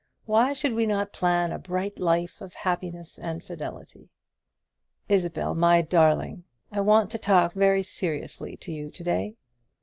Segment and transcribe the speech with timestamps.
[0.25, 4.09] why should we not plan a bright life of happiness and fidelity?
[5.07, 9.35] Isabel, my darling, I want to talk very seriously to you to day.